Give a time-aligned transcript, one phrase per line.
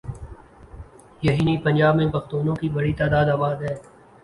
[1.21, 3.75] یہی نہیں پنجاب میں پختونوں کی بڑی تعداد آباد ہے۔